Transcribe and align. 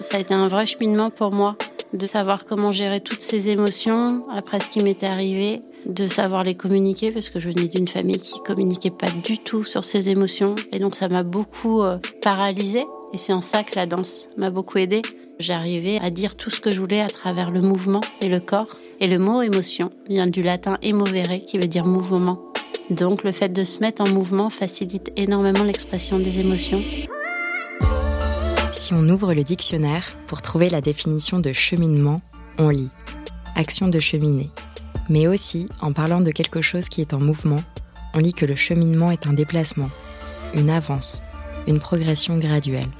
Ça 0.00 0.16
a 0.16 0.20
été 0.20 0.32
un 0.34 0.48
vrai 0.48 0.66
cheminement 0.66 1.10
pour 1.10 1.32
moi 1.32 1.56
de 1.92 2.06
savoir 2.06 2.44
comment 2.44 2.72
gérer 2.72 3.00
toutes 3.00 3.20
ces 3.20 3.50
émotions 3.50 4.22
après 4.32 4.58
ce 4.58 4.68
qui 4.68 4.82
m'était 4.82 5.06
arrivé, 5.06 5.62
de 5.86 6.08
savoir 6.08 6.42
les 6.42 6.54
communiquer 6.54 7.12
parce 7.12 7.28
que 7.28 7.38
je 7.38 7.50
venais 7.50 7.68
d'une 7.68 7.88
famille 7.88 8.18
qui 8.18 8.42
communiquait 8.42 8.90
pas 8.90 9.10
du 9.10 9.38
tout 9.38 9.64
sur 9.64 9.84
ses 9.84 10.08
émotions 10.08 10.56
et 10.72 10.78
donc 10.78 10.94
ça 10.94 11.08
m'a 11.08 11.22
beaucoup 11.22 11.82
euh, 11.82 11.98
paralysée 12.22 12.86
et 13.12 13.18
c'est 13.18 13.32
en 13.32 13.42
ça 13.42 13.62
que 13.62 13.76
la 13.76 13.86
danse 13.86 14.26
m'a 14.36 14.50
beaucoup 14.50 14.78
aidée. 14.78 15.02
J'arrivais 15.38 15.98
à 16.00 16.10
dire 16.10 16.36
tout 16.36 16.50
ce 16.50 16.60
que 16.60 16.70
je 16.70 16.80
voulais 16.80 17.00
à 17.00 17.08
travers 17.08 17.50
le 17.50 17.60
mouvement 17.60 18.00
et 18.20 18.28
le 18.28 18.40
corps. 18.40 18.76
Et 19.00 19.08
le 19.08 19.18
mot 19.18 19.42
émotion 19.42 19.88
vient 20.08 20.26
du 20.26 20.42
latin 20.42 20.78
emovere 20.82 21.40
qui 21.46 21.58
veut 21.58 21.66
dire 21.66 21.86
mouvement. 21.86 22.43
Donc 22.90 23.24
le 23.24 23.30
fait 23.30 23.48
de 23.48 23.64
se 23.64 23.80
mettre 23.80 24.02
en 24.02 24.08
mouvement 24.08 24.50
facilite 24.50 25.10
énormément 25.16 25.64
l'expression 25.64 26.18
des 26.18 26.40
émotions. 26.40 26.82
Si 28.72 28.92
on 28.92 29.08
ouvre 29.08 29.32
le 29.32 29.42
dictionnaire 29.42 30.16
pour 30.26 30.42
trouver 30.42 30.68
la 30.68 30.80
définition 30.80 31.38
de 31.38 31.52
cheminement, 31.52 32.20
on 32.58 32.68
lit 32.68 32.90
action 33.56 33.88
de 33.88 34.00
cheminer. 34.00 34.50
Mais 35.08 35.26
aussi, 35.26 35.68
en 35.80 35.92
parlant 35.92 36.20
de 36.20 36.30
quelque 36.30 36.60
chose 36.60 36.88
qui 36.88 37.00
est 37.00 37.14
en 37.14 37.20
mouvement, 37.20 37.62
on 38.14 38.18
lit 38.18 38.34
que 38.34 38.46
le 38.46 38.56
cheminement 38.56 39.10
est 39.10 39.26
un 39.26 39.32
déplacement, 39.32 39.90
une 40.54 40.70
avance, 40.70 41.22
une 41.66 41.80
progression 41.80 42.38
graduelle. 42.38 42.90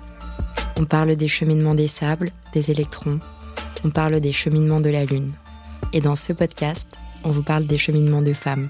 On 0.78 0.84
parle 0.84 1.16
des 1.16 1.28
cheminements 1.28 1.74
des 1.74 1.88
sables, 1.88 2.30
des 2.52 2.70
électrons, 2.70 3.20
on 3.84 3.90
parle 3.90 4.20
des 4.20 4.32
cheminements 4.32 4.80
de 4.80 4.90
la 4.90 5.04
Lune. 5.04 5.32
Et 5.92 6.00
dans 6.00 6.16
ce 6.16 6.32
podcast, 6.32 6.88
on 7.22 7.30
vous 7.30 7.42
parle 7.42 7.66
des 7.66 7.78
cheminements 7.78 8.22
de 8.22 8.32
femmes, 8.32 8.68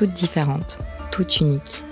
toutes 0.00 0.14
différentes, 0.14 0.78
toutes 1.12 1.40
uniques. 1.40 1.84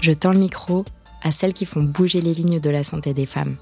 Je 0.00 0.12
tends 0.12 0.32
le 0.32 0.38
micro 0.38 0.82
à 1.22 1.30
celles 1.30 1.52
qui 1.52 1.66
font 1.66 1.82
bouger 1.82 2.22
les 2.22 2.32
lignes 2.32 2.58
de 2.58 2.70
la 2.70 2.82
santé 2.82 3.12
des 3.12 3.26
femmes, 3.26 3.56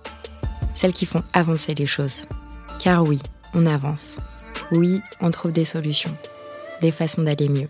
celles 0.73 0.93
qui 0.93 1.05
font 1.05 1.25
avancer 1.33 1.75
les 1.75 1.87
choses. 1.87 2.27
Car 2.79 3.03
oui, 3.03 3.19
on 3.55 3.67
avance. 3.67 4.19
Oui, 4.71 5.01
on 5.21 5.33
trouve 5.33 5.51
des 5.51 5.65
solutions, 5.65 6.17
des 6.81 6.93
façons 6.93 7.23
d'aller 7.23 7.49
mieux. 7.49 7.69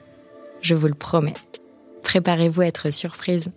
Je 0.60 0.74
vous 0.74 0.86
le 0.86 0.92
promets. 0.92 1.32
Préparez-vous 2.02 2.60
à 2.60 2.66
être 2.66 2.90
surprise. 2.90 3.50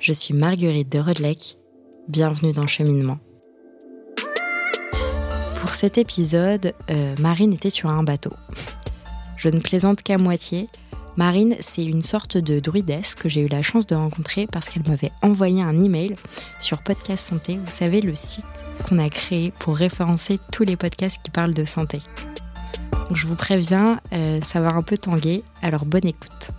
Je 0.00 0.14
suis 0.14 0.32
Marguerite 0.32 0.90
de 0.90 0.98
Rodelec 0.98 1.58
bienvenue 2.08 2.54
dans 2.54 2.66
Cheminement. 2.66 3.18
Pour 5.60 5.68
cet 5.68 5.98
épisode, 5.98 6.72
euh, 6.90 7.14
Marine 7.18 7.52
était 7.52 7.68
sur 7.68 7.90
un 7.90 8.02
bateau. 8.02 8.32
Je 9.36 9.50
ne 9.50 9.60
plaisante 9.60 10.02
qu'à 10.02 10.16
moitié. 10.16 10.70
Marine, 11.16 11.56
c'est 11.60 11.84
une 11.84 12.02
sorte 12.02 12.36
de 12.36 12.58
druidesse 12.58 13.14
que 13.14 13.28
j'ai 13.28 13.42
eu 13.42 13.48
la 13.48 13.62
chance 13.62 13.86
de 13.86 13.94
rencontrer 13.94 14.48
parce 14.48 14.68
qu'elle 14.68 14.82
m'avait 14.88 15.12
envoyé 15.22 15.62
un 15.62 15.82
email 15.82 16.14
sur 16.58 16.82
Podcast 16.82 17.28
Santé, 17.28 17.58
vous 17.62 17.70
savez, 17.70 18.00
le 18.00 18.14
site 18.14 18.44
qu'on 18.88 18.98
a 18.98 19.08
créé 19.08 19.52
pour 19.60 19.76
référencer 19.76 20.38
tous 20.50 20.64
les 20.64 20.76
podcasts 20.76 21.18
qui 21.22 21.30
parlent 21.30 21.54
de 21.54 21.64
santé. 21.64 22.00
je 23.12 23.26
vous 23.26 23.36
préviens, 23.36 24.00
euh, 24.12 24.40
ça 24.42 24.60
va 24.60 24.74
un 24.74 24.82
peu 24.82 24.98
tanguer, 24.98 25.44
alors 25.62 25.84
bonne 25.84 26.06
écoute. 26.06 26.50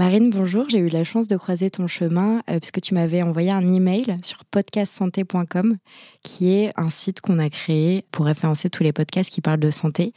Marine, 0.00 0.30
bonjour. 0.30 0.64
J'ai 0.70 0.78
eu 0.78 0.88
la 0.88 1.04
chance 1.04 1.28
de 1.28 1.36
croiser 1.36 1.68
ton 1.68 1.86
chemin 1.86 2.40
euh, 2.48 2.58
puisque 2.58 2.80
tu 2.80 2.94
m'avais 2.94 3.22
envoyé 3.22 3.50
un 3.50 3.68
email 3.68 4.16
sur 4.22 4.46
podcastsanté.com, 4.46 5.76
qui 6.22 6.54
est 6.54 6.72
un 6.76 6.88
site 6.88 7.20
qu'on 7.20 7.38
a 7.38 7.50
créé 7.50 8.06
pour 8.10 8.24
référencer 8.24 8.70
tous 8.70 8.82
les 8.82 8.94
podcasts 8.94 9.30
qui 9.30 9.42
parlent 9.42 9.60
de 9.60 9.70
santé. 9.70 10.14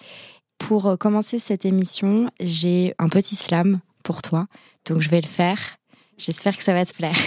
Pour 0.58 0.88
euh, 0.88 0.96
commencer 0.96 1.38
cette 1.38 1.66
émission, 1.66 2.30
j'ai 2.40 2.96
un 2.98 3.10
petit 3.10 3.36
slam 3.36 3.82
pour 4.06 4.22
toi, 4.22 4.48
donc 4.86 5.02
je 5.02 5.10
vais 5.10 5.20
le 5.20 5.28
faire. 5.28 5.60
J'espère 6.18 6.56
que 6.56 6.64
ça 6.64 6.72
va 6.72 6.86
te 6.86 6.94
plaire. 6.94 7.18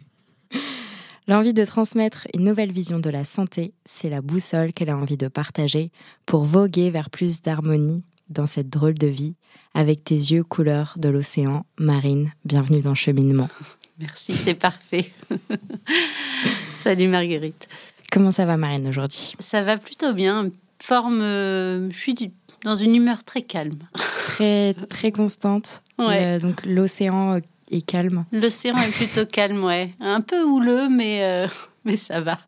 L'envie 1.26 1.54
de 1.54 1.64
transmettre 1.64 2.28
une 2.34 2.44
nouvelle 2.44 2.70
vision 2.70 2.98
de 2.98 3.08
la 3.08 3.24
santé, 3.24 3.72
c'est 3.86 4.10
la 4.10 4.20
boussole 4.20 4.74
qu'elle 4.74 4.90
a 4.90 4.98
envie 4.98 5.16
de 5.16 5.28
partager 5.28 5.90
pour 6.26 6.44
voguer 6.44 6.90
vers 6.90 7.08
plus 7.08 7.40
d'harmonie 7.40 8.04
dans 8.28 8.46
cette 8.46 8.68
drôle 8.68 8.94
de 8.94 9.06
vie 9.06 9.34
avec 9.74 10.04
tes 10.04 10.14
yeux 10.14 10.44
couleur 10.44 10.94
de 10.98 11.08
l'océan. 11.08 11.64
Marine, 11.78 12.32
bienvenue 12.44 12.80
dans 12.80 12.94
Cheminement. 12.94 13.48
Merci, 13.98 14.34
c'est 14.34 14.54
parfait. 14.54 15.12
Salut 16.74 17.08
Marguerite. 17.08 17.68
Comment 18.10 18.30
ça 18.30 18.44
va 18.44 18.56
Marine 18.56 18.88
aujourd'hui? 18.88 19.34
Ça 19.38 19.62
va 19.62 19.78
plutôt 19.78 20.12
bien. 20.12 20.50
Forme, 20.80 21.20
euh, 21.22 21.90
je 21.90 21.96
suis 21.96 22.14
dans 22.64 22.74
une 22.74 22.94
humeur 22.94 23.22
très 23.24 23.42
calme. 23.42 23.78
Très 23.94 24.74
très 24.88 25.12
constante. 25.12 25.82
Ouais. 25.98 26.40
donc 26.40 26.66
l'océan 26.66 27.38
est 27.70 27.86
calme. 27.86 28.24
L'océan 28.32 28.76
est 28.78 28.90
plutôt 28.90 29.24
calme, 29.24 29.62
ouais. 29.62 29.94
Un 30.00 30.20
peu 30.20 30.42
houleux, 30.42 30.88
mais 30.88 31.22
euh, 31.22 31.46
mais 31.84 31.96
ça 31.96 32.20
va. 32.20 32.40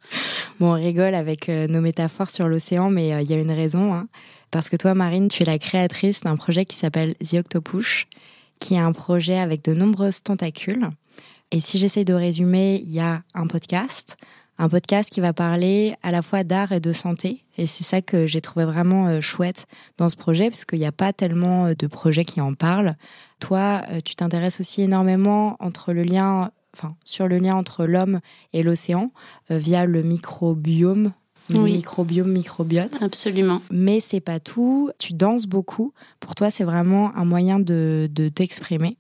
Bon, 0.59 0.71
on 0.71 0.75
rigole 0.75 1.15
avec 1.15 1.49
euh, 1.49 1.69
nos 1.69 1.81
métaphores 1.81 2.31
sur 2.31 2.49
l'océan, 2.49 2.91
mais 2.91 3.11
il 3.23 3.31
y 3.31 3.33
a 3.33 3.39
une 3.39 3.53
raison. 3.53 3.95
Hein. 3.95 4.09
Parce 4.50 4.69
que 4.69 4.77
toi, 4.77 4.94
Marine, 4.94 5.28
tu 5.28 5.43
es 5.43 5.47
la 5.47 5.59
créatrice 5.59 6.21
d'un 6.21 6.37
projet 6.37 6.65
qui 6.65 6.77
s'appelle 6.77 7.15
The 7.16 7.34
Octopush, 7.34 8.06
qui 8.60 8.75
est 8.75 8.78
un 8.78 8.93
projet 8.93 9.38
avec 9.38 9.65
de 9.65 9.75
nombreuses 9.75 10.22
tentacules. 10.22 10.88
Et 11.50 11.60
si 11.60 11.78
j'essaie 11.78 12.05
de 12.05 12.15
résumer, 12.15 12.81
il 12.84 12.91
y 12.91 13.00
a 13.00 13.22
un 13.34 13.47
podcast, 13.47 14.16
un 14.59 14.69
podcast 14.69 15.10
qui 15.10 15.21
va 15.21 15.32
parler 15.32 15.94
à 16.03 16.10
la 16.10 16.22
fois 16.22 16.44
d'art 16.44 16.72
et 16.72 16.81
de 16.81 16.93
santé. 16.93 17.44
Et 17.56 17.66
c'est 17.66 17.84
ça 17.84 18.03
que 18.03 18.27
j'ai 18.27 18.41
trouvé 18.41 18.65
vraiment 18.65 19.09
euh, 19.09 19.21
chouette 19.21 19.66
dans 19.99 20.09
ce 20.09 20.16
projet, 20.16 20.50
parce 20.50 20.65
qu'il 20.65 20.78
n'y 20.78 20.87
a 20.87 20.93
pas 20.93 21.12
tellement 21.12 21.66
euh, 21.66 21.75
de 21.75 21.87
projets 21.87 22.25
qui 22.25 22.41
en 22.41 22.55
parlent. 22.55 22.97
Toi, 23.41 23.82
euh, 23.91 24.00
tu 24.05 24.15
t'intéresses 24.15 24.61
aussi 24.61 24.82
énormément 24.82 25.56
entre 25.61 25.93
le 25.93 26.03
lien, 26.03 26.50
enfin, 26.75 26.97
sur 27.05 27.28
le 27.28 27.38
lien 27.38 27.56
entre 27.56 27.84
l'homme 27.84 28.21
et 28.53 28.62
l'océan 28.62 29.12
via 29.50 29.87
le 29.87 30.03
microbiome 30.03 31.12
microbiome, 31.50 32.31
microbiote. 32.31 33.03
Absolument. 33.03 33.60
Mais 33.71 34.00
c'est 34.00 34.21
pas 34.21 34.41
tout. 34.41 34.91
Tu 34.99 35.12
danses 35.15 35.47
beaucoup. 35.47 35.93
Pour 36.21 36.34
toi, 36.34 36.50
c'est 36.50 36.65
vraiment 36.65 37.15
un 37.16 37.25
moyen 37.25 37.59
de, 37.60 38.09
de 38.10 38.28
t'exprimer. 38.28 38.97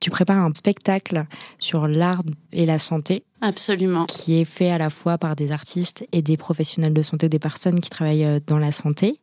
Tu 0.00 0.10
prépares 0.10 0.44
un 0.44 0.52
spectacle 0.54 1.26
sur 1.58 1.88
l'art 1.88 2.22
et 2.52 2.66
la 2.66 2.78
santé. 2.78 3.24
Absolument. 3.40 4.06
Qui 4.06 4.40
est 4.40 4.44
fait 4.44 4.70
à 4.70 4.78
la 4.78 4.90
fois 4.90 5.18
par 5.18 5.36
des 5.36 5.52
artistes 5.52 6.06
et 6.12 6.22
des 6.22 6.36
professionnels 6.36 6.94
de 6.94 7.02
santé, 7.02 7.28
des 7.28 7.38
personnes 7.38 7.80
qui 7.80 7.90
travaillent 7.90 8.24
euh, 8.24 8.40
dans 8.46 8.58
la 8.58 8.72
santé. 8.72 9.20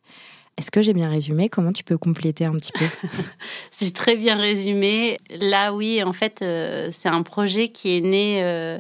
Est-ce 0.57 0.69
que 0.69 0.81
j'ai 0.81 0.93
bien 0.93 1.09
résumé? 1.09 1.49
Comment 1.49 1.73
tu 1.73 1.83
peux 1.83 1.97
compléter 1.97 2.45
un 2.45 2.53
petit 2.53 2.71
peu? 2.73 2.85
C'est 3.71 3.93
très 3.93 4.15
bien 4.15 4.37
résumé. 4.37 5.17
Là, 5.39 5.73
oui, 5.73 6.03
en 6.03 6.13
fait, 6.13 6.41
euh, 6.41 6.89
c'est 6.91 7.09
un 7.09 7.23
projet 7.23 7.69
qui 7.69 7.97
est 7.97 8.01
né 8.01 8.43
euh, 8.43 8.79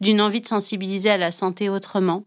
d'une 0.00 0.20
envie 0.20 0.40
de 0.40 0.48
sensibiliser 0.48 1.10
à 1.10 1.16
la 1.16 1.30
santé 1.30 1.68
autrement. 1.68 2.24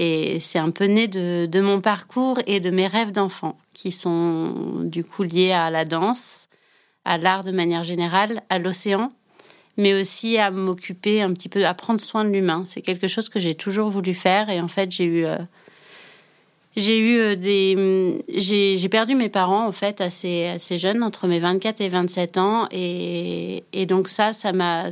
Et 0.00 0.38
c'est 0.38 0.60
un 0.60 0.70
peu 0.70 0.84
né 0.84 1.08
de, 1.08 1.60
mon 1.60 1.80
parcours 1.80 2.38
et 2.46 2.60
de 2.60 2.70
mes 2.70 2.86
rêves 2.86 3.10
d'enfant, 3.10 3.58
qui 3.72 3.90
sont 3.90 4.84
du 4.84 5.02
coup 5.02 5.24
liés 5.24 5.50
à 5.50 5.70
la 5.70 5.84
danse, 5.84 6.48
à 7.04 7.18
l'art 7.18 7.42
de 7.42 7.50
manière 7.50 7.82
générale, 7.82 8.42
à 8.48 8.60
l'océan, 8.60 9.08
mais 9.76 10.00
aussi 10.00 10.38
à 10.38 10.52
m'occuper 10.52 11.20
un 11.20 11.32
petit 11.32 11.48
peu, 11.48 11.66
à 11.66 11.74
prendre 11.74 12.00
soin 12.00 12.24
de 12.24 12.30
l'humain. 12.30 12.62
C'est 12.64 12.80
quelque 12.80 13.08
chose 13.08 13.28
que 13.28 13.40
j'ai 13.40 13.56
toujours 13.56 13.88
voulu 13.88 14.14
faire 14.14 14.50
et 14.50 14.60
en 14.60 14.68
fait 14.68 14.92
j'ai 14.92 15.04
eu 15.04 15.24
euh, 15.24 15.36
j'ai 16.78 16.98
eu 16.98 17.18
euh, 17.18 17.36
des. 17.36 17.74
Hum, 17.76 18.22
j'ai 18.28 18.88
perdu 18.88 19.14
mes 19.14 19.28
parents, 19.28 19.66
en 19.66 19.72
fait, 19.72 20.00
assez, 20.00 20.46
assez 20.46 20.78
jeune, 20.78 21.02
entre 21.02 21.26
mes 21.26 21.38
24 21.38 21.80
et 21.80 21.88
27 21.88 22.38
ans. 22.38 22.68
Et, 22.70 23.64
et 23.72 23.86
donc, 23.86 24.08
ça, 24.08 24.32
ça 24.32 24.52
m'a 24.52 24.90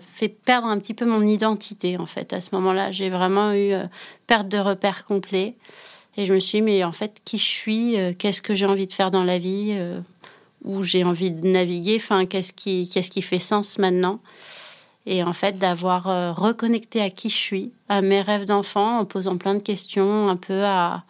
fait 0.00 0.28
perdre 0.28 0.66
un 0.66 0.78
petit 0.78 0.94
peu 0.94 1.04
mon 1.04 1.22
identité, 1.22 1.98
en 1.98 2.06
fait, 2.06 2.32
à 2.32 2.40
ce 2.40 2.54
moment-là. 2.54 2.92
J'ai 2.92 3.10
vraiment 3.10 3.52
eu 3.52 3.72
euh, 3.72 3.84
perte 4.26 4.48
de 4.48 4.58
repères 4.58 5.04
complet. 5.04 5.54
Et 6.16 6.26
je 6.26 6.32
me 6.32 6.38
suis 6.38 6.58
dit, 6.58 6.62
mais 6.62 6.84
en 6.84 6.92
fait, 6.92 7.20
qui 7.24 7.38
je 7.38 7.44
suis 7.44 8.00
euh, 8.00 8.12
Qu'est-ce 8.18 8.40
que 8.40 8.54
j'ai 8.54 8.66
envie 8.66 8.86
de 8.86 8.92
faire 8.92 9.10
dans 9.10 9.24
la 9.24 9.38
vie 9.38 9.78
Où 10.64 10.82
j'ai 10.82 11.04
envie 11.04 11.30
de 11.30 11.46
naviguer 11.46 11.96
Enfin, 11.96 12.24
qu'est-ce 12.24 12.52
qui, 12.52 12.88
qu'est-ce 12.88 13.10
qui 13.10 13.22
fait 13.22 13.38
sens 13.38 13.78
maintenant? 13.78 14.20
Et 15.08 15.22
en 15.22 15.32
fait 15.32 15.56
d'avoir 15.56 16.34
reconnecté 16.34 17.00
à 17.00 17.10
qui 17.10 17.28
je 17.28 17.36
suis, 17.36 17.72
à 17.88 18.02
mes 18.02 18.22
rêves 18.22 18.44
d'enfant, 18.44 18.98
en 18.98 19.04
posant 19.04 19.36
plein 19.36 19.54
de 19.54 19.62
questions, 19.62 20.28
un 20.28 20.34
peu 20.34 20.64
à, 20.64 21.04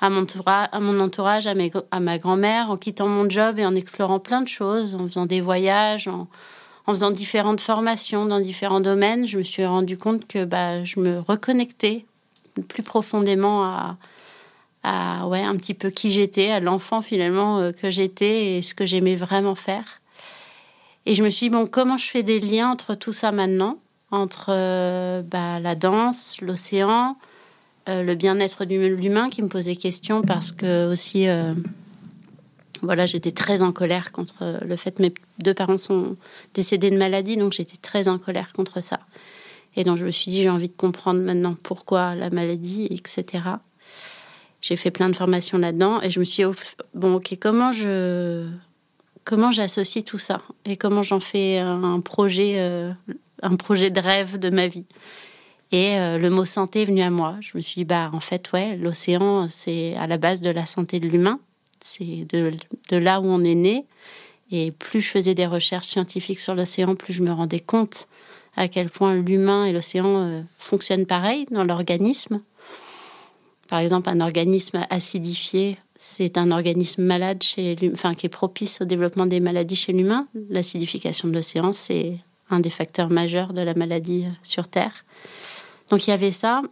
à 0.00 0.08
mon, 0.08 0.26
à 0.46 0.80
mon 0.80 1.00
entourage, 1.00 1.46
à, 1.46 1.54
mes, 1.54 1.70
ma 2.00 2.18
grand-mère, 2.18 2.70
en 2.70 2.76
quittant 2.76 3.08
mon 3.08 3.28
job 3.28 3.58
et 3.58 3.66
en 3.66 3.74
explorant 3.74 4.18
plein 4.18 4.40
de 4.40 4.48
choses, 4.48 4.94
en 4.94 5.06
faisant 5.06 5.26
des 5.26 5.40
voyages, 5.40 6.08
en, 6.08 6.26
faisant 6.86 7.10
différentes 7.12 7.60
formations 7.60 8.26
dans 8.26 8.40
différents 8.40 8.80
domaines, 8.80 9.26
je 9.26 9.38
me 9.38 9.44
suis 9.44 9.64
rendu 9.64 9.96
compte 9.96 10.26
que 10.26 10.44
bah, 10.44 10.82
je 10.84 10.98
me 10.98 11.20
reconnectais 11.20 12.04
plus 12.68 12.82
profondément 12.82 13.64
à, 13.64 13.96
à 14.82 15.28
ouais, 15.28 15.42
un 15.42 15.56
petit 15.56 15.74
peu 15.74 15.90
qui 15.90 16.10
j'étais, 16.10 16.50
à 16.50 16.60
l'enfant 16.60 17.02
finalement 17.02 17.58
euh, 17.58 17.72
que 17.72 17.90
j'étais 17.90 18.56
et 18.56 18.62
ce 18.62 18.74
que 18.74 18.86
j'aimais 18.86 19.16
vraiment 19.16 19.54
faire. 19.54 20.00
Et 21.06 21.14
je 21.14 21.22
me 21.22 21.30
suis 21.30 21.46
dit, 21.46 21.52
bon, 21.52 21.66
comment 21.66 21.96
je 21.96 22.08
fais 22.08 22.22
des 22.22 22.40
liens 22.40 22.70
entre 22.70 22.94
tout 22.94 23.12
ça 23.12 23.32
maintenant? 23.32 23.78
Entre 24.10 24.46
euh, 24.48 25.22
bah, 25.22 25.60
la 25.60 25.74
danse, 25.74 26.40
l'océan, 26.40 27.16
euh, 27.88 28.02
le 28.02 28.14
bien-être 28.14 28.64
de 28.64 28.86
l'humain 28.86 29.30
qui 29.30 29.42
me 29.42 29.48
posait 29.48 29.76
question 29.76 30.22
parce 30.22 30.52
que 30.52 30.90
aussi 30.90 31.28
euh, 31.28 31.54
voilà, 32.82 33.06
j'étais 33.06 33.30
très 33.30 33.62
en 33.62 33.72
colère 33.72 34.12
contre 34.12 34.60
le 34.64 34.76
fait 34.76 34.92
que 34.92 35.02
mes 35.02 35.14
deux 35.38 35.54
parents 35.54 35.78
sont 35.78 36.16
décédés 36.54 36.90
de 36.90 36.96
maladie, 36.96 37.36
donc 37.36 37.52
j'étais 37.52 37.76
très 37.76 38.08
en 38.08 38.18
colère 38.18 38.52
contre 38.52 38.82
ça. 38.82 39.00
Et 39.76 39.84
donc 39.84 39.98
je 39.98 40.04
me 40.04 40.10
suis 40.10 40.30
dit, 40.30 40.42
j'ai 40.42 40.50
envie 40.50 40.68
de 40.68 40.76
comprendre 40.76 41.20
maintenant 41.20 41.56
pourquoi 41.62 42.14
la 42.14 42.30
maladie, 42.30 42.86
etc. 42.90 43.44
J'ai 44.60 44.76
fait 44.76 44.90
plein 44.90 45.08
de 45.08 45.16
formations 45.16 45.58
là-dedans 45.58 46.00
et 46.02 46.10
je 46.10 46.20
me 46.20 46.24
suis 46.24 46.44
dit, 46.44 46.50
bon, 46.94 47.14
ok, 47.14 47.36
comment 47.40 47.72
je 47.72 48.46
comment 49.24 49.50
j'associe 49.50 50.04
tout 50.04 50.18
ça 50.18 50.42
et 50.64 50.76
comment 50.76 51.02
j'en 51.02 51.20
fais 51.20 51.58
un 51.58 52.00
projet, 52.00 52.54
euh, 52.58 52.92
un 53.42 53.56
projet 53.56 53.90
de 53.90 54.00
rêve 54.00 54.38
de 54.38 54.50
ma 54.50 54.66
vie? 54.66 54.86
Et 55.72 55.98
euh, 55.98 56.18
le 56.18 56.30
mot 56.30 56.44
santé 56.44 56.82
est 56.82 56.84
venu 56.84 57.02
à 57.02 57.10
moi. 57.10 57.36
Je 57.40 57.52
me 57.54 57.62
suis 57.62 57.80
dit, 57.80 57.84
bah, 57.84 58.10
en 58.12 58.20
fait, 58.20 58.50
ouais, 58.52 58.76
l'océan, 58.76 59.48
c'est 59.48 59.94
à 59.96 60.06
la 60.06 60.18
base 60.18 60.40
de 60.40 60.50
la 60.50 60.66
santé 60.66 60.98
de 60.98 61.08
l'humain. 61.08 61.38
C'est 61.80 62.26
de, 62.28 62.96
là 62.96 63.20
où 63.20 63.26
on 63.26 63.44
est 63.44 63.54
né. 63.54 63.86
Et 64.50 64.72
plus 64.72 65.00
je 65.00 65.10
faisais 65.10 65.34
des 65.34 65.46
recherches 65.46 65.86
scientifiques 65.86 66.40
sur 66.40 66.54
l'océan, 66.54 66.96
plus 66.96 67.12
je 67.12 67.22
me 67.22 67.30
rendais 67.30 67.60
compte 67.60 68.08
à 68.56 68.66
quel 68.66 68.90
point 68.90 69.14
l'humain 69.14 69.64
et 69.64 69.72
l'océan 69.72 70.22
euh, 70.22 70.42
fonctionnent 70.58 71.06
pareil 71.06 71.46
dans 71.52 71.62
l'organisme. 71.62 72.42
Par 73.68 73.78
exemple, 73.78 74.08
un 74.08 74.20
organisme 74.20 74.84
acidifié, 74.90 75.78
c'est 75.96 76.36
un 76.36 76.50
organisme 76.50 77.04
malade 77.04 77.42
chez 77.44 77.76
enfin, 77.92 78.14
qui 78.14 78.26
est 78.26 78.30
propice 78.30 78.80
au 78.80 78.84
développement 78.84 79.26
des 79.26 79.38
maladies 79.38 79.76
chez 79.76 79.92
l'humain. 79.92 80.26
L'acidification 80.48 81.28
de 81.28 81.34
l'océan, 81.34 81.70
c'est 81.70 82.16
un 82.50 82.58
des 82.58 82.70
facteurs 82.70 83.10
majeurs 83.10 83.52
de 83.52 83.60
la 83.60 83.74
maladie 83.74 84.24
euh, 84.26 84.30
sur 84.42 84.66
Terre. 84.66 85.04
Donc 85.90 86.06
il 86.06 86.10
y 86.10 86.12
avait 86.12 86.32
ça. 86.32 86.62